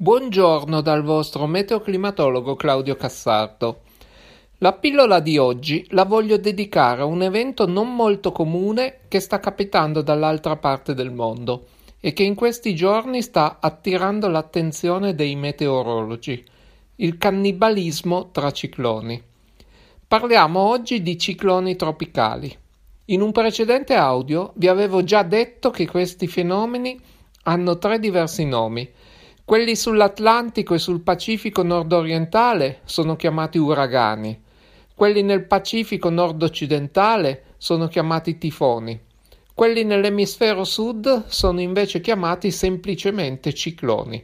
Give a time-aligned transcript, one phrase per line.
[0.00, 3.80] Buongiorno dal vostro meteoclimatologo Claudio Cassardo.
[4.58, 9.40] La pillola di oggi la voglio dedicare a un evento non molto comune che sta
[9.40, 11.66] capitando dall'altra parte del mondo
[11.98, 16.44] e che in questi giorni sta attirando l'attenzione dei meteorologi,
[16.94, 19.20] il cannibalismo tra cicloni.
[20.06, 22.56] Parliamo oggi di cicloni tropicali.
[23.06, 26.96] In un precedente audio vi avevo già detto che questi fenomeni
[27.42, 28.88] hanno tre diversi nomi
[29.48, 34.38] quelli sull'Atlantico e sul Pacifico nord-orientale sono chiamati uragani,
[34.94, 39.00] quelli nel Pacifico nord-occidentale sono chiamati tifoni,
[39.54, 44.22] quelli nell'emisfero sud sono invece chiamati semplicemente cicloni.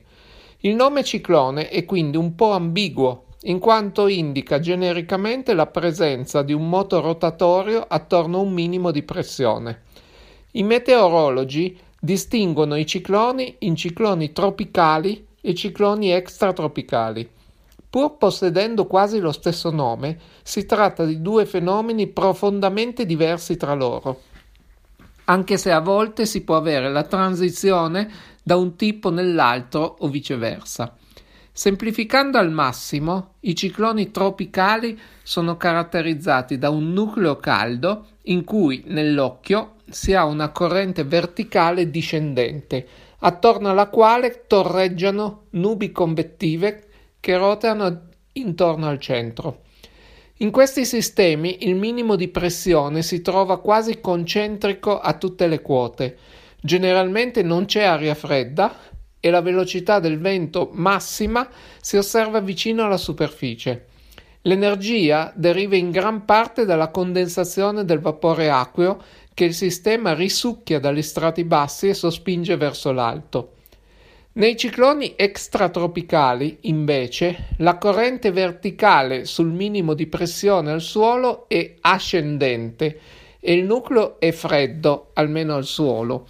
[0.59, 6.53] Il nome ciclone è quindi un po' ambiguo, in quanto indica genericamente la presenza di
[6.53, 9.84] un moto rotatorio attorno a un minimo di pressione.
[10.51, 17.27] I meteorologi distinguono i cicloni in cicloni tropicali e cicloni extratropicali.
[17.89, 24.20] Pur possedendo quasi lo stesso nome, si tratta di due fenomeni profondamente diversi tra loro,
[25.25, 28.11] anche se a volte si può avere la transizione
[28.43, 30.95] da un tipo nell'altro o viceversa.
[31.56, 39.75] Semplificando al massimo, i cicloni tropicali sono caratterizzati da un nucleo caldo in cui nell'occhio
[39.88, 42.84] si ha una corrente verticale discendente,
[43.20, 46.88] attorno alla quale torreggiano nubi convettive
[47.20, 49.60] che roteano intorno al centro.
[50.38, 56.19] In questi sistemi il minimo di pressione si trova quasi concentrico a tutte le quote.
[56.60, 58.75] Generalmente non c'è aria fredda,
[59.25, 61.48] e la velocità del vento massima
[61.80, 63.86] si osserva vicino alla superficie.
[64.42, 69.00] L'energia deriva in gran parte dalla condensazione del vapore acqueo
[69.33, 73.53] che il sistema risucchia dagli strati bassi e sospinge verso l'alto.
[74.33, 83.00] Nei cicloni extratropicali, invece, la corrente verticale sul minimo di pressione al suolo è ascendente
[83.41, 86.26] e il nucleo è freddo, almeno al suolo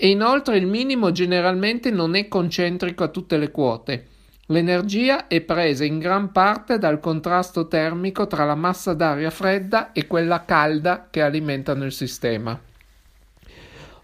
[0.00, 4.06] e inoltre il minimo generalmente non è concentrico a tutte le quote.
[4.46, 10.06] L'energia è presa in gran parte dal contrasto termico tra la massa d'aria fredda e
[10.06, 12.56] quella calda che alimentano il sistema.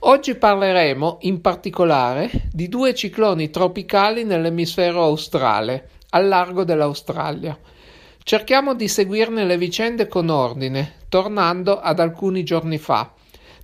[0.00, 7.56] Oggi parleremo in particolare di due cicloni tropicali nell'emisfero australe, al largo dell'Australia.
[8.21, 13.12] Cerchiamo di seguirne le vicende con ordine, tornando ad alcuni giorni fa.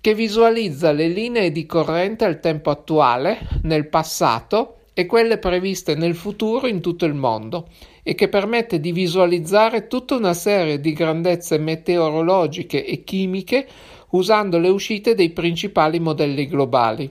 [0.00, 6.14] che visualizza le linee di corrente al tempo attuale, nel passato e quelle previste nel
[6.14, 7.68] futuro in tutto il mondo
[8.10, 13.64] e che permette di visualizzare tutta una serie di grandezze meteorologiche e chimiche
[14.08, 17.08] usando le uscite dei principali modelli globali.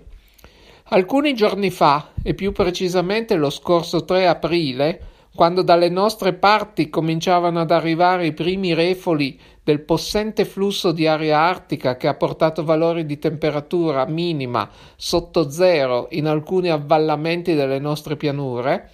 [0.90, 5.02] Alcuni giorni fa, e più precisamente lo scorso 3 aprile,
[5.34, 11.40] quando dalle nostre parti cominciavano ad arrivare i primi refoli del possente flusso di aria
[11.40, 18.18] artica che ha portato valori di temperatura minima sotto zero in alcuni avvallamenti delle nostre
[18.18, 18.90] pianure,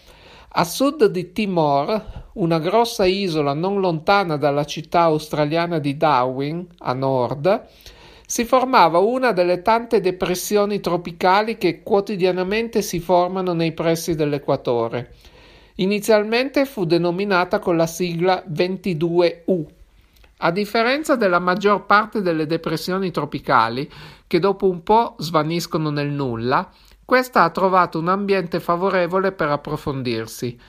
[0.57, 6.93] a sud di Timor, una grossa isola non lontana dalla città australiana di Darwin, a
[6.93, 7.67] nord,
[8.25, 15.15] si formava una delle tante depressioni tropicali che quotidianamente si formano nei pressi dell'equatore.
[15.75, 19.65] Inizialmente fu denominata con la sigla 22U.
[20.37, 23.91] A differenza della maggior parte delle depressioni tropicali,
[24.25, 26.71] che dopo un po' svaniscono nel nulla,
[27.05, 30.59] questa ha trovato un ambiente favorevole per approfondirsi,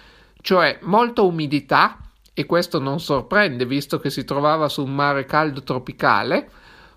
[0.42, 1.98] cioè molta umidità,
[2.34, 6.50] e questo non sorprende visto che si trovava su un mare caldo tropicale,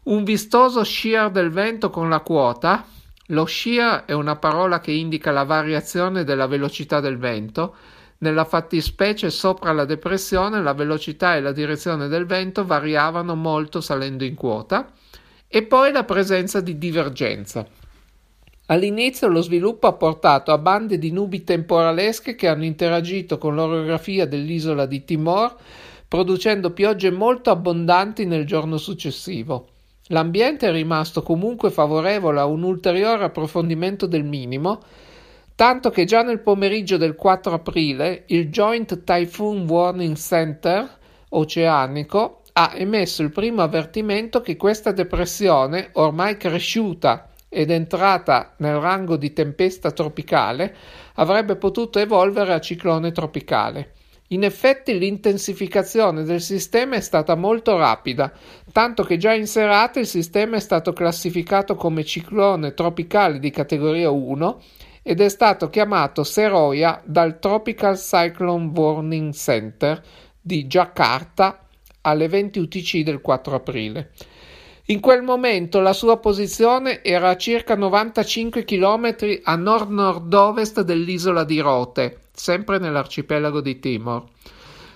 [0.03, 2.85] un vistoso shear del vento con la quota,
[3.27, 7.75] lo shear è una parola che indica la variazione della velocità del vento,
[8.17, 14.25] nella fattispecie sopra la depressione la velocità e la direzione del vento variavano molto salendo
[14.25, 14.91] in quota,
[15.47, 17.65] e poi la presenza di divergenza.
[18.71, 24.27] All'inizio lo sviluppo ha portato a bande di nubi temporalesche che hanno interagito con l'orografia
[24.27, 25.55] dell'isola di Timor,
[26.07, 29.69] producendo piogge molto abbondanti nel giorno successivo.
[30.09, 34.83] L'ambiente è rimasto comunque favorevole a un ulteriore approfondimento del minimo,
[35.55, 40.87] tanto che già nel pomeriggio del 4 aprile il Joint Typhoon Warning Center
[41.29, 49.17] oceanico ha emesso il primo avvertimento che questa depressione, ormai cresciuta ed entrata nel rango
[49.17, 50.75] di tempesta tropicale,
[51.15, 53.93] avrebbe potuto evolvere a ciclone tropicale.
[54.31, 58.31] In effetti l'intensificazione del sistema è stata molto rapida,
[58.71, 64.11] tanto che già in serata il sistema è stato classificato come ciclone tropicale di categoria
[64.11, 64.61] 1
[65.01, 69.99] ed è stato chiamato Seroia dal Tropical Cyclone Warning Center
[70.39, 71.65] di Jakarta
[72.01, 74.11] alle 20 UTC del 4 aprile.
[74.91, 81.59] In quel momento la sua posizione era a circa 95 km a nord-nord-ovest dell'isola di
[81.59, 84.23] Rote, sempre nell'arcipelago di Timor.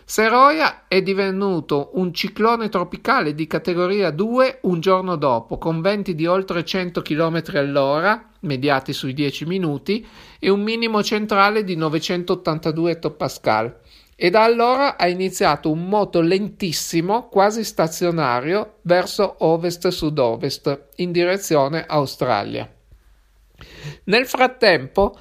[0.04, 6.25] Seroia è divenuto un ciclone tropicale di categoria 2 un giorno dopo, con venti di
[6.25, 10.04] oltre 100 km all'ora, mediati sui 10 minuti,
[10.40, 13.81] e un minimo centrale di 982 ettopascal
[14.24, 22.66] e da allora ha iniziato un moto lentissimo, quasi stazionario, verso ovest-sud-ovest, in direzione Australia.
[24.06, 25.14] Nel frattempo,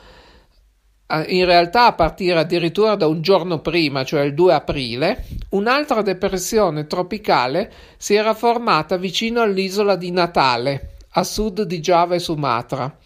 [1.26, 6.86] in realtà a partire addirittura da un giorno prima, cioè il 2 aprile, un'altra depressione
[6.86, 12.98] tropicale si era formata vicino all'isola di Natale, a sud di Giava e Sumatra.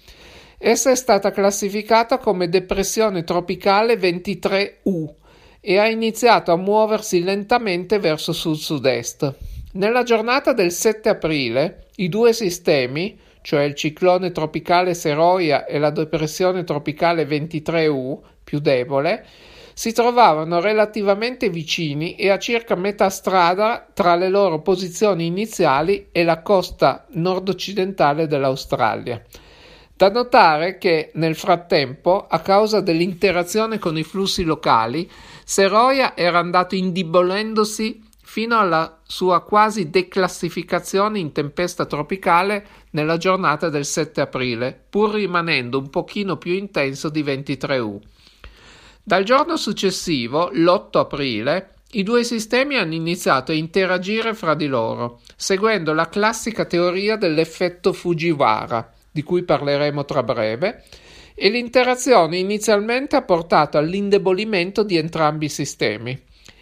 [0.59, 5.25] Essa è stata classificata come depressione tropicale 23U
[5.69, 9.35] e ha iniziato a muoversi lentamente verso sud-sud-est.
[9.73, 15.91] Nella giornata del 7 aprile, i due sistemi, cioè il ciclone tropicale Seroia e la
[15.91, 19.27] depressione tropicale 23U, più debole,
[19.75, 26.23] si trovavano relativamente vicini e a circa metà strada tra le loro posizioni iniziali e
[26.23, 29.21] la costa nord-occidentale dell'Australia.
[29.97, 35.11] Da notare che nel frattempo, a causa dell'interazione con i flussi locali,
[35.49, 43.85] Seroia era andato indebolendosi fino alla sua quasi declassificazione in tempesta tropicale nella giornata del
[43.85, 47.97] 7 aprile, pur rimanendo un pochino più intenso di 23U.
[49.05, 55.21] Dal giorno successivo, l'8 aprile, i due sistemi hanno iniziato a interagire fra di loro,
[55.37, 60.83] seguendo la classica teoria dell'effetto Fujiwara di cui parleremo tra breve,
[61.39, 66.19] e l'interazione inizialmente ha portato all'indebolimento di entrambi i sistemi.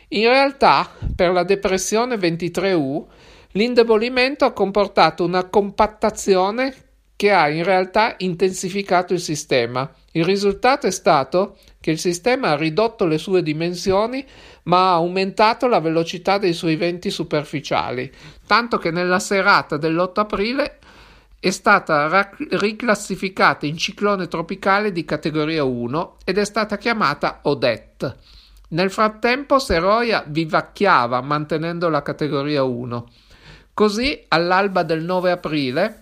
[0.08, 3.04] In realtà, per la depressione 23U,
[3.52, 6.74] l'indebolimento ha comportato una compattazione
[7.14, 9.88] che ha in realtà intensificato il sistema.
[10.10, 14.26] Il risultato è stato che il sistema ha ridotto le sue dimensioni
[14.64, 18.10] ma ha aumentato la velocità dei suoi venti superficiali,
[18.46, 20.78] tanto che nella serata dell'8 aprile
[21.44, 28.16] è stata rac- riclassificata in ciclone tropicale di categoria 1 ed è stata chiamata Odette.
[28.68, 33.10] Nel frattempo Seroia vivacchiava mantenendo la categoria 1.
[33.74, 36.00] Così, all'alba del 9 aprile,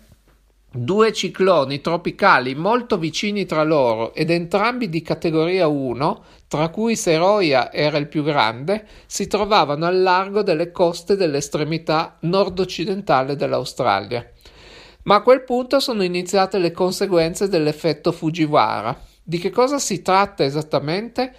[0.70, 7.72] due cicloni tropicali molto vicini tra loro ed entrambi di categoria 1, tra cui Seroia
[7.72, 14.24] era il più grande, si trovavano al largo delle coste dell'estremità nord-occidentale dell'Australia.
[15.04, 18.96] Ma a quel punto sono iniziate le conseguenze dell'effetto Fujiwara.
[19.20, 21.34] Di che cosa si tratta esattamente?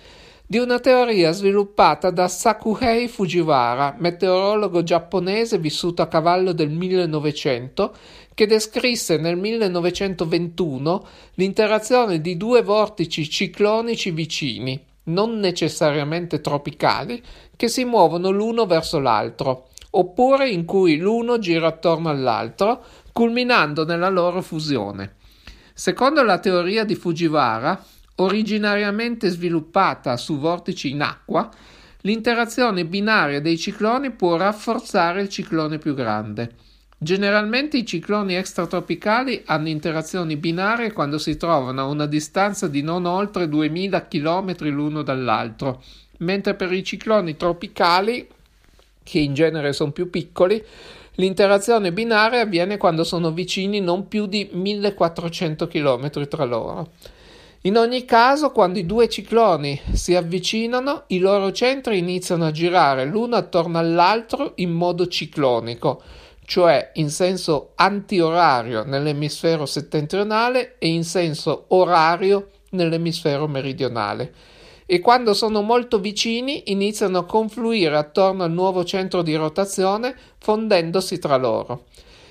[0.45, 7.95] Di una teoria sviluppata da Sakuhei Fujiwara, meteorologo giapponese vissuto a cavallo del 1900,
[8.33, 17.23] che descrisse nel 1921 l'interazione di due vortici ciclonici vicini, non necessariamente tropicali,
[17.55, 24.09] che si muovono l'uno verso l'altro, oppure in cui l'uno gira attorno all'altro, culminando nella
[24.09, 25.15] loro fusione.
[25.73, 27.81] Secondo la teoria di Fujiwara,
[28.15, 31.49] originariamente sviluppata su vortici in acqua,
[32.01, 36.55] l'interazione binaria dei cicloni può rafforzare il ciclone più grande.
[36.97, 43.05] Generalmente i cicloni extratropicali hanno interazioni binarie quando si trovano a una distanza di non
[43.05, 45.83] oltre 2000 km l'uno dall'altro,
[46.19, 48.27] mentre per i cicloni tropicali,
[49.03, 50.63] che in genere sono più piccoli,
[51.15, 56.91] L'interazione binaria avviene quando sono vicini non più di 1400 km tra loro.
[57.65, 63.05] In ogni caso, quando i due cicloni si avvicinano, i loro centri iniziano a girare
[63.05, 66.01] l'uno attorno all'altro in modo ciclonico,
[66.45, 74.33] cioè in senso antiorario nell'emisfero settentrionale e in senso orario nell'emisfero meridionale
[74.85, 81.19] e quando sono molto vicini iniziano a confluire attorno al nuovo centro di rotazione fondendosi
[81.19, 81.85] tra loro.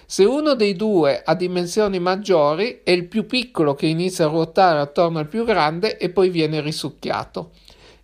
[0.07, 4.79] Se uno dei due ha dimensioni maggiori è il più piccolo che inizia a ruotare
[4.79, 7.53] attorno al più grande e poi viene risucchiato.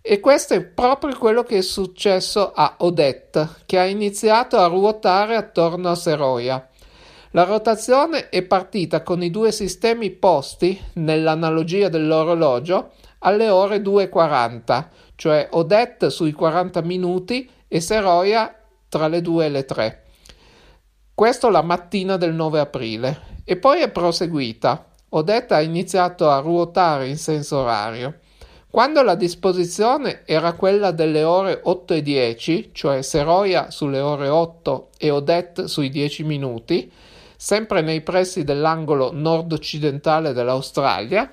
[0.01, 5.35] E questo è proprio quello che è successo a Odette, che ha iniziato a ruotare
[5.35, 6.67] attorno a Seroia.
[7.31, 15.47] La rotazione è partita con i due sistemi posti, nell'analogia dell'orologio, alle ore 2.40, cioè
[15.51, 18.53] Odette sui 40 minuti e Seroia
[18.87, 20.03] tra le 2 e le 3.
[21.13, 23.19] Questo la mattina del 9 aprile.
[23.43, 24.85] E poi è proseguita.
[25.09, 28.19] Odette ha iniziato a ruotare in senso orario.
[28.71, 34.89] Quando la disposizione era quella delle ore 8 e 10, cioè Seroia sulle ore 8
[34.97, 36.91] e Odette sui 10 minuti,
[37.35, 41.31] sempre nei pressi dell'angolo nord-occidentale dell'Australia,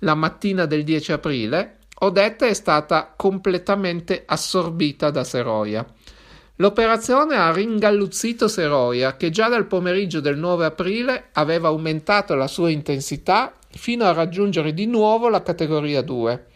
[0.00, 5.86] la mattina del 10 aprile, Odette è stata completamente assorbita da Seroia.
[6.56, 12.70] L'operazione ha ringalluzzito Seroia, che già dal pomeriggio del 9 aprile aveva aumentato la sua
[12.70, 16.46] intensità fino a raggiungere di nuovo la categoria 2.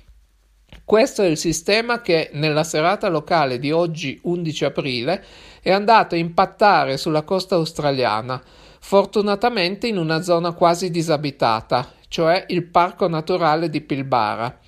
[0.85, 5.25] Questo è il sistema che nella serata locale di oggi 11 aprile
[5.63, 8.43] è andato a impattare sulla costa australiana,
[8.81, 14.59] fortunatamente in una zona quasi disabitata, cioè il parco naturale di Pilbara.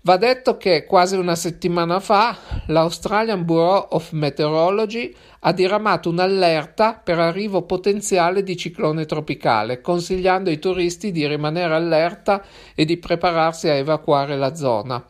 [0.00, 2.34] Va detto che quasi una settimana fa
[2.68, 10.58] l'Australian Bureau of Meteorology ha diramato un'allerta per arrivo potenziale di ciclone tropicale, consigliando ai
[10.58, 12.42] turisti di rimanere allerta
[12.74, 15.04] e di prepararsi a evacuare la zona.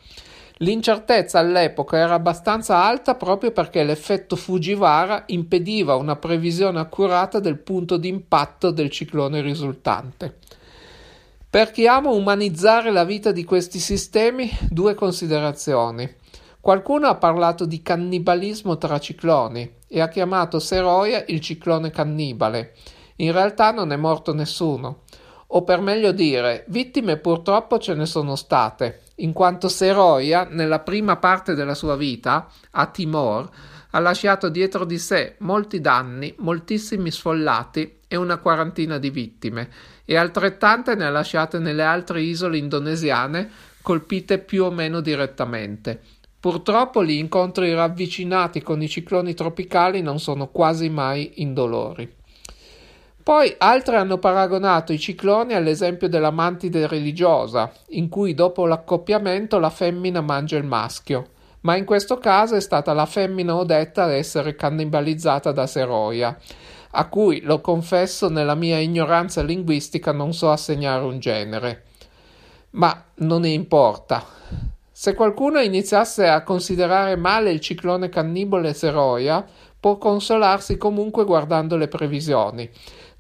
[0.57, 7.99] L'incertezza all'epoca era abbastanza alta proprio perché l'effetto Fujiwara impediva una previsione accurata del punto
[7.99, 10.39] di impatto del ciclone risultante.
[11.51, 16.07] Per chi ama umanizzare la vita di questi sistemi, due considerazioni.
[16.61, 22.75] Qualcuno ha parlato di cannibalismo tra cicloni e ha chiamato Seroia il ciclone cannibale.
[23.17, 25.05] In realtà non è morto nessuno.
[25.47, 31.17] O per meglio dire, vittime purtroppo ce ne sono state, in quanto Seroia, nella prima
[31.17, 33.49] parte della sua vita, a Timor,
[33.91, 39.71] ha lasciato dietro di sé molti danni, moltissimi sfollati e una quarantina di vittime,
[40.05, 43.51] e altrettante ne ha lasciate nelle altre isole indonesiane
[43.83, 46.01] colpite più o meno direttamente.
[46.41, 52.15] Purtroppo gli incontri ravvicinati con i cicloni tropicali non sono quasi mai indolori.
[53.23, 59.69] Poi altri hanno paragonato i cicloni all'esempio della mantide religiosa, in cui dopo l'accoppiamento la
[59.69, 64.55] femmina mangia il maschio, ma in questo caso è stata la femmina odetta ad essere
[64.55, 66.37] cannibalizzata da Seroia,
[66.91, 71.85] a cui, lo confesso, nella mia ignoranza linguistica non so assegnare un genere.
[72.71, 74.25] Ma non ne importa.
[74.91, 79.45] Se qualcuno iniziasse a considerare male il ciclone cannibale Seroia,
[79.79, 82.69] può consolarsi comunque guardando le previsioni.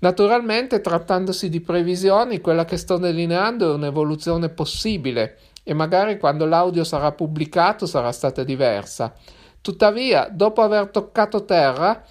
[0.00, 6.82] Naturalmente, trattandosi di previsioni, quella che sto delineando è un'evoluzione possibile e magari quando l'audio
[6.82, 9.12] sarà pubblicato sarà stata diversa.
[9.60, 12.02] Tuttavia, dopo aver toccato terra,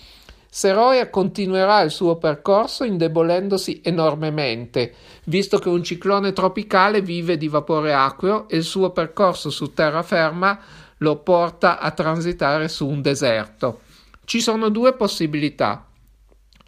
[0.47, 7.95] Seroia continuerà il suo percorso indebolendosi enormemente, visto che un ciclone tropicale vive di vapore
[7.95, 10.59] acqueo e il suo percorso su terraferma
[10.97, 13.81] lo porta a transitare su un deserto.
[14.23, 15.83] Ci sono due possibilità.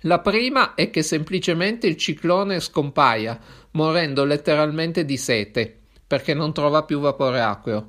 [0.04, 3.38] La prima è che semplicemente il ciclone scompaia,
[3.72, 5.79] morendo letteralmente di sete,
[6.10, 7.86] perché non trova più vapore acqueo.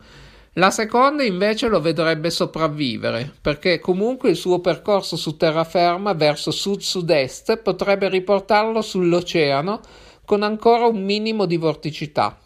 [0.55, 7.63] La seconda invece lo vedrebbe sopravvivere, perché comunque il suo percorso su terraferma verso sud-sud-est
[7.63, 9.81] potrebbe riportarlo sull'oceano
[10.27, 12.39] con ancora un minimo di vorticità.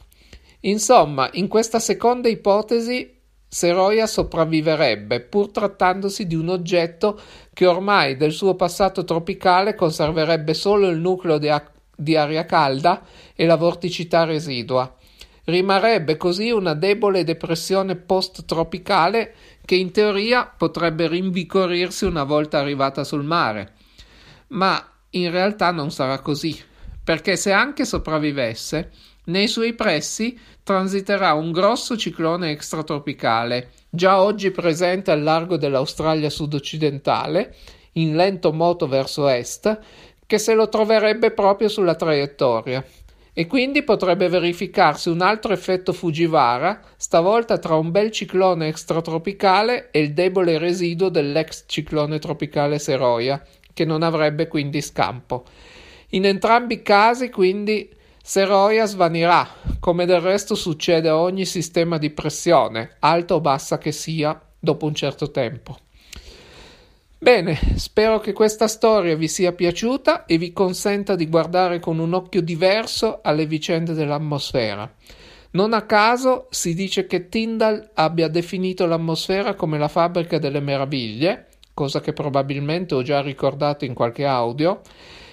[0.60, 7.20] Insomma, in questa seconda ipotesi Seroia sopravviverebbe, pur trattandosi di un oggetto
[7.52, 13.02] che ormai del suo passato tropicale conserverebbe solo il nucleo di, a- di aria calda
[13.34, 14.94] e la vorticità residua.
[15.44, 19.34] Rimarrebbe così una debole depressione post-tropicale
[19.64, 23.72] che in teoria potrebbe rinvicorirsi una volta arrivata sul mare.
[24.48, 26.58] Ma in realtà non sarà così,
[27.02, 28.90] perché se anche sopravvivesse,
[29.26, 37.54] nei suoi pressi transiterà un grosso ciclone extratropicale, già oggi presente al largo dell'Australia sud-occidentale,
[37.92, 39.78] in lento moto verso est,
[40.26, 42.84] che se lo troverebbe proprio sulla traiettoria.
[43.36, 49.98] E quindi potrebbe verificarsi un altro effetto Fujiwara, stavolta tra un bel ciclone extratropicale e
[49.98, 55.44] il debole residuo dell'ex ciclone tropicale Seroia, che non avrebbe quindi scampo.
[56.10, 59.46] In entrambi i casi, quindi, Seroia svanirà,
[59.80, 64.86] come del resto succede a ogni sistema di pressione, alta o bassa che sia, dopo
[64.86, 65.76] un certo tempo.
[67.24, 72.12] Bene, spero che questa storia vi sia piaciuta e vi consenta di guardare con un
[72.12, 74.94] occhio diverso alle vicende dell'atmosfera.
[75.52, 81.46] Non a caso si dice che Tyndall abbia definito l'atmosfera come la fabbrica delle meraviglie,
[81.72, 84.82] cosa che probabilmente ho già ricordato in qualche audio,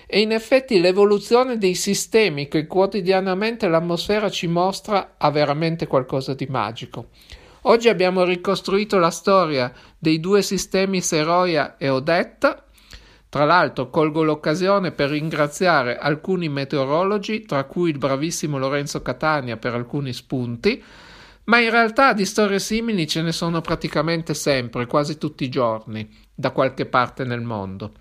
[0.07, 6.45] e in effetti l'evoluzione dei sistemi che quotidianamente l'atmosfera ci mostra ha veramente qualcosa di
[6.49, 7.07] magico.
[7.65, 12.65] Oggi abbiamo ricostruito la storia dei due sistemi Seroia e Odetta.
[13.29, 19.75] Tra l'altro colgo l'occasione per ringraziare alcuni meteorologi, tra cui il bravissimo Lorenzo Catania per
[19.75, 20.83] alcuni spunti,
[21.45, 26.09] ma in realtà di storie simili ce ne sono praticamente sempre, quasi tutti i giorni,
[26.33, 27.93] da qualche parte nel mondo.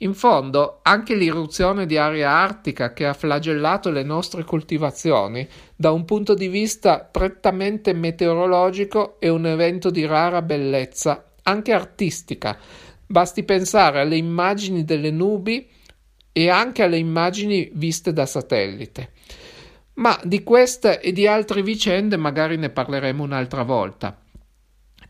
[0.00, 6.04] In fondo, anche l'irruzione di aria artica che ha flagellato le nostre coltivazioni, da un
[6.04, 12.58] punto di vista prettamente meteorologico, è un evento di rara bellezza, anche artistica.
[13.06, 15.66] Basti pensare alle immagini delle nubi
[16.30, 19.12] e anche alle immagini viste da satellite.
[19.94, 24.14] Ma di queste e di altre vicende magari ne parleremo un'altra volta.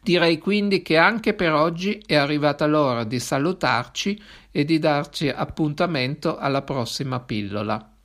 [0.06, 4.22] Direi quindi che anche per oggi è arrivata l'ora di salutarci
[4.52, 7.95] e di darci appuntamento alla prossima pillola.